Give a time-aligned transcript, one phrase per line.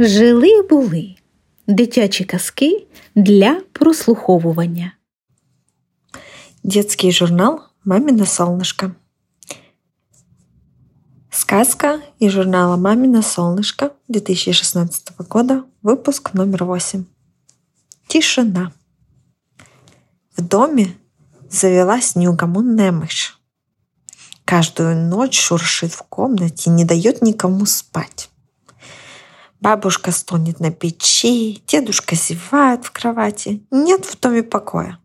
[0.00, 1.14] Жили були
[1.66, 4.92] дитячі казки для прослуховування.
[6.64, 8.90] Детский журнал «Мамино солнышко».
[11.30, 17.04] Сказка из журнала «Мамино солнышко» 2016 года, выпуск номер 8.
[18.06, 18.72] Тишина.
[20.36, 20.92] В доме
[21.50, 23.40] завелась неугомонная мышь.
[24.44, 28.27] Каждую ночь шуршит в комнате, не дает никому спать.
[29.60, 33.66] Бабушка стонет на печи, дедушка зевает в кровати.
[33.70, 34.98] Нет в доме покоя.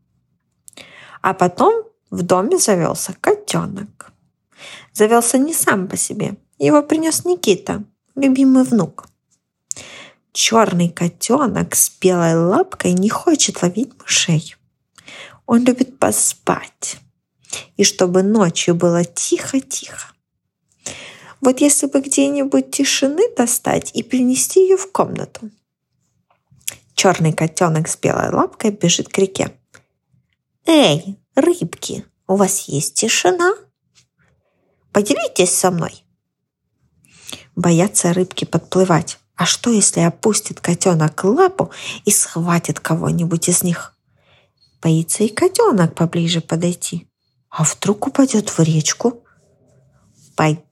[1.22, 4.12] А потом в доме завелся котенок.
[4.92, 6.38] Завелся не сам по себе.
[6.60, 7.84] Его принес Никита,
[8.16, 9.08] любимый внук.
[10.34, 14.56] Черный котенок с белой лапкой не хочет ловить мышей.
[15.48, 16.98] Он любит поспать.
[17.78, 20.14] И чтобы ночью было тихо-тихо.
[21.44, 25.52] Вот если бы где-нибудь тишины достать и принести ее в комнату.
[26.96, 29.54] Черный котенок с белой лапкой бежит к реке.
[30.66, 33.56] «Эй, рыбки, у вас есть тишина?
[34.94, 36.06] Поделитесь со мной!»
[37.58, 39.20] Боятся рыбки подплывать.
[39.36, 41.72] А что, если опустит котенок лапу
[42.06, 43.98] и схватит кого-нибудь из них?
[44.82, 47.10] Боится и котенок поближе подойти.
[47.50, 49.26] А вдруг упадет в речку?
[50.38, 50.64] Пойду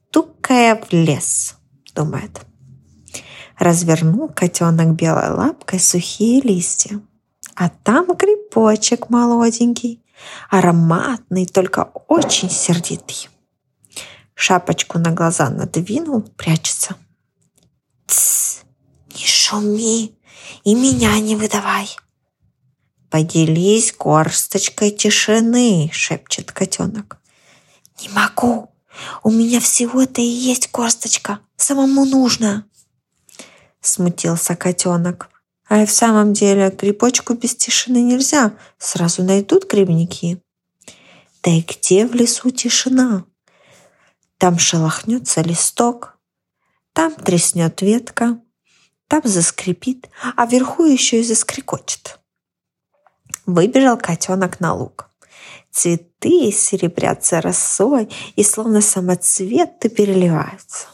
[0.52, 1.56] стукая в лес,
[1.96, 2.42] думает.
[3.58, 7.00] Развернул котенок белой лапкой сухие листья.
[7.56, 10.04] А там грибочек молоденький,
[10.50, 13.30] ароматный, только очень сердитый.
[14.34, 16.96] Шапочку на глаза надвинул, прячется.
[18.08, 18.64] Тсс,
[19.16, 20.18] не шуми
[20.66, 21.88] и меня не выдавай.
[23.10, 27.20] Поделись горсточкой тишины, шепчет котенок.
[28.02, 28.72] Не могу,
[29.24, 31.40] у меня всего-то и есть косточка.
[31.56, 32.66] Самому нужно.
[33.82, 35.30] Смутился котенок.
[35.68, 38.54] А и в самом деле грибочку без тишины нельзя.
[38.78, 40.42] Сразу найдут грибники.
[41.44, 43.26] Да и где в лесу тишина?
[44.38, 46.18] Там шелохнется листок,
[46.94, 48.40] там треснет ветка,
[49.08, 52.20] там заскрипит, а вверху еще и заскрикочет.
[53.46, 55.11] Выбежал котенок на луг.
[55.72, 60.88] Цветы серебрятся росой и словно самоцветы переливаются.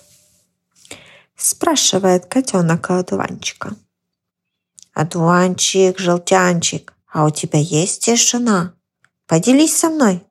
[1.35, 3.75] Спрашивает котенок у одуванчика.
[4.94, 8.74] Одуванчик, желтянчик, а у тебя есть тишина?
[9.28, 10.24] Поделись со мной.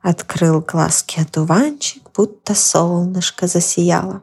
[0.00, 4.22] Открыл глазки одуванчик, будто солнышко засияло.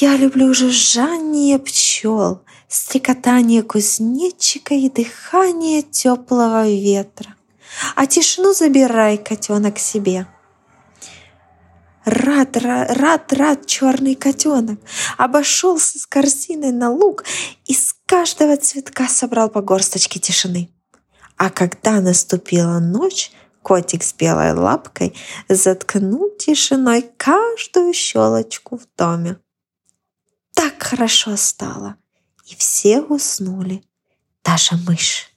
[0.00, 7.34] Я люблю жужжание пчел, стрекотание кузнечика и дыхание теплого ветра
[7.96, 10.26] а тишину забирай, котенок, себе.
[12.04, 14.80] Рад, рад, рад, рад черный котенок
[15.18, 17.24] обошелся с корзиной на луг
[17.66, 20.70] и с каждого цветка собрал по горсточке тишины.
[21.36, 23.32] А когда наступила ночь,
[23.62, 25.14] котик с белой лапкой
[25.48, 29.36] заткнул тишиной каждую щелочку в доме.
[30.54, 31.96] Так хорошо стало,
[32.50, 33.84] и все уснули,
[34.44, 35.29] даже мышь.